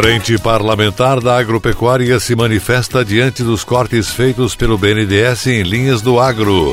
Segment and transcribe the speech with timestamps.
[0.00, 6.20] Frente Parlamentar da Agropecuária se manifesta diante dos cortes feitos pelo BNDES em linhas do
[6.20, 6.72] agro.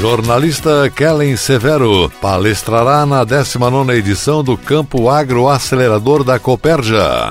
[0.00, 7.30] Jornalista Kellen Severo palestrará na 19 edição do Campo Agro Acelerador da Coperja.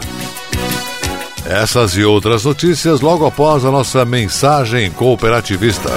[1.44, 5.90] Essas e outras notícias logo após a nossa mensagem cooperativista.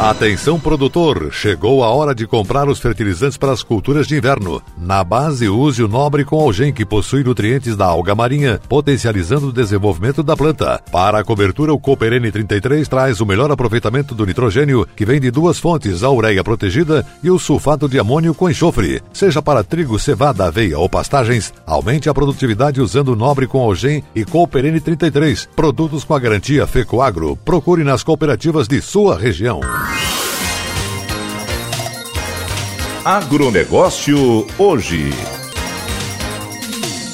[0.00, 4.60] Atenção produtor, chegou a hora de comprar os fertilizantes para as culturas de inverno.
[4.76, 9.52] Na base, use o Nobre com Algem, que possui nutrientes da alga marinha, potencializando o
[9.52, 10.82] desenvolvimento da planta.
[10.90, 15.30] Para a cobertura, o Cooper 33 traz o melhor aproveitamento do nitrogênio, que vem de
[15.30, 19.00] duas fontes, a ureia protegida e o sulfato de amônio com enxofre.
[19.12, 24.02] Seja para trigo, cevada, aveia ou pastagens, aumente a produtividade usando o Nobre com Algem
[24.14, 25.48] e Cooper 33.
[25.54, 27.36] Produtos com a garantia Fecoagro.
[27.36, 29.60] Procure nas cooperativas de sua região.
[33.04, 35.10] Agronegócio hoje.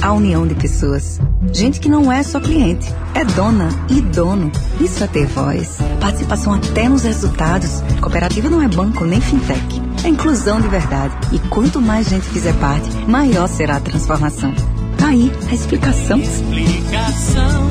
[0.00, 1.18] A união de pessoas.
[1.52, 4.52] Gente que não é só cliente, é dona e dono.
[4.80, 5.78] Isso é ter voz.
[6.00, 7.82] Participação até nos resultados.
[8.00, 9.82] Cooperativa não é banco nem fintech.
[10.04, 11.12] É inclusão de verdade.
[11.32, 14.54] E quanto mais gente fizer parte, maior será a transformação.
[15.02, 16.20] Tá aí a explicação.
[16.20, 17.70] Explicação,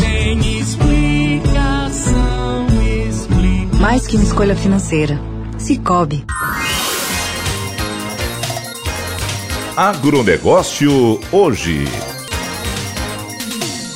[0.00, 2.66] tem explicação,
[3.06, 3.80] explicação.
[3.80, 5.16] Mais que uma escolha financeira.
[5.58, 6.24] Cicobi.
[9.76, 11.84] Agronegócio hoje.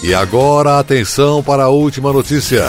[0.05, 2.67] E agora atenção para a última notícia.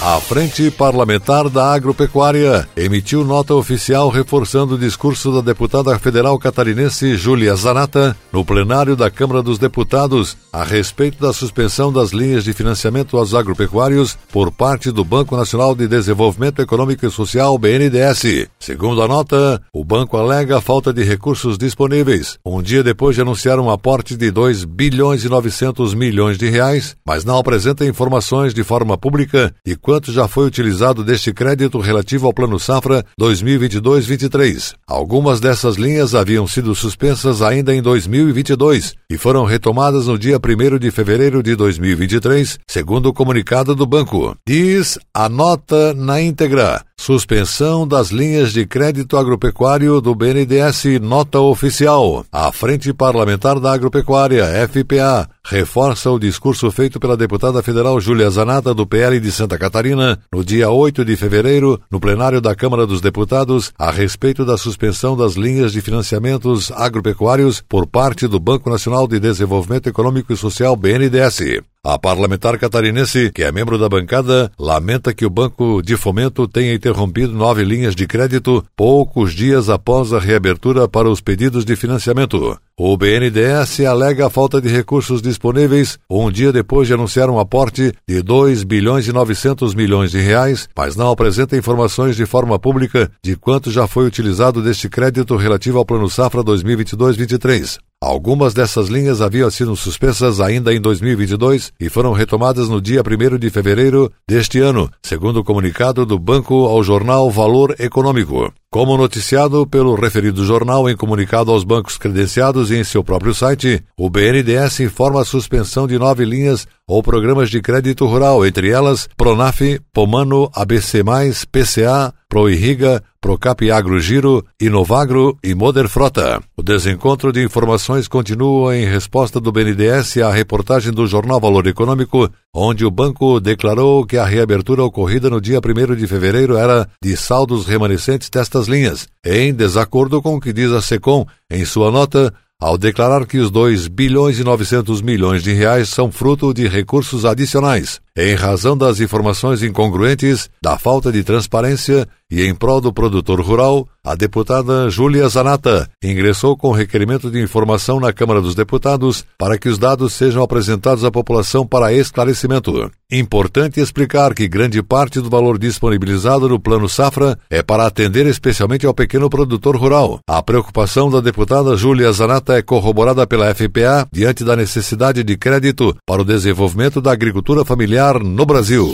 [0.00, 7.16] A Frente Parlamentar da Agropecuária emitiu nota oficial reforçando o discurso da deputada federal catarinense
[7.16, 12.52] Júlia Zanata no plenário da Câmara dos Deputados a respeito da suspensão das linhas de
[12.52, 18.48] financiamento aos agropecuários por parte do Banco Nacional de Desenvolvimento Econômico e Social, BNDES.
[18.60, 23.58] Segundo a nota, o banco alega falta de recursos disponíveis, um dia depois de anunciar
[23.58, 28.62] um aporte de 2 bilhões e 900 milhões de reais, mas não apresenta informações de
[28.62, 34.74] forma pública e quanto já foi utilizado deste crédito relativo ao Plano Safra 2022-23.
[34.84, 40.78] Algumas dessas linhas haviam sido suspensas ainda em 2022 e foram retomadas no dia 1
[40.80, 44.36] de fevereiro de 2023, segundo o comunicado do banco.
[44.44, 46.85] Diz a nota na íntegra.
[46.98, 52.24] Suspensão das linhas de crédito agropecuário do BNDES, nota oficial.
[52.32, 58.74] A Frente Parlamentar da Agropecuária, FPA, reforça o discurso feito pela deputada federal Júlia Zanata,
[58.74, 63.00] do PL de Santa Catarina, no dia 8 de fevereiro, no plenário da Câmara dos
[63.00, 69.06] Deputados, a respeito da suspensão das linhas de financiamentos agropecuários por parte do Banco Nacional
[69.06, 71.60] de Desenvolvimento Econômico e Social, BNDES.
[71.88, 76.74] A parlamentar catarinense, que é membro da bancada, lamenta que o Banco de Fomento tenha
[76.74, 82.58] interrompido nove linhas de crédito poucos dias após a reabertura para os pedidos de financiamento.
[82.76, 87.92] O BNDES alega a falta de recursos disponíveis um dia depois de anunciar um aporte
[88.04, 93.08] de 2 bilhões e 900 milhões de reais, mas não apresenta informações de forma pública
[93.22, 97.78] de quanto já foi utilizado deste crédito relativo ao Plano Safra 2022-23.
[98.06, 103.36] Algumas dessas linhas haviam sido suspensas ainda em 2022 e foram retomadas no dia 1
[103.36, 108.52] de fevereiro deste ano, segundo o comunicado do banco ao jornal Valor Econômico.
[108.70, 113.82] Como noticiado pelo referido jornal em comunicado aos bancos credenciados e em seu próprio site,
[113.98, 119.08] o BNDES informa a suspensão de nove linhas ou programas de crédito rural, entre elas
[119.16, 121.02] Pronaf, Pomano, ABC+,
[121.50, 126.40] PCA, Proirriga, Procap Agro Giro, Inovagro e Moder Frota.
[126.56, 132.30] O desencontro de informações continua em resposta do BNDES à reportagem do jornal Valor Econômico,
[132.54, 137.16] onde o banco declarou que a reabertura ocorrida no dia 1 de fevereiro era de
[137.16, 142.32] saldos remanescentes destas linhas, em desacordo com o que diz a SECOM em sua nota
[142.60, 147.24] ao declarar que os 2 bilhões e 900 milhões de reais são fruto de recursos
[147.24, 153.40] adicionais, em razão das informações incongruentes, da falta de transparência e em prol do produtor
[153.40, 159.58] rural, a deputada Júlia Zanata ingressou com requerimento de informação na Câmara dos Deputados para
[159.58, 162.90] que os dados sejam apresentados à população para esclarecimento.
[163.10, 168.86] Importante explicar que grande parte do valor disponibilizado no Plano Safra é para atender especialmente
[168.86, 170.18] ao pequeno produtor rural.
[170.28, 175.96] A preocupação da deputada Júlia Zanata é corroborada pela FPA diante da necessidade de crédito
[176.04, 178.88] para o desenvolvimento da agricultura familiar no Brasil.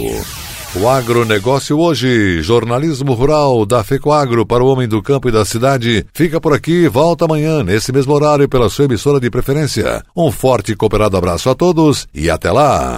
[0.75, 6.07] O agronegócio hoje, jornalismo rural da FECOAGro para o homem do campo e da cidade,
[6.14, 10.02] fica por aqui, volta amanhã, nesse mesmo horário, pela sua emissora de preferência.
[10.16, 12.97] Um forte e cooperado abraço a todos e até lá!